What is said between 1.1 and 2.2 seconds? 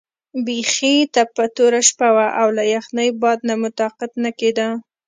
تپه توره شپه